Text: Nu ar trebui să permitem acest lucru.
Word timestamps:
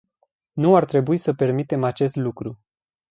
Nu 0.51 0.75
ar 0.75 0.85
trebui 0.85 1.17
să 1.17 1.33
permitem 1.33 1.83
acest 1.83 2.15
lucru. 2.15 2.59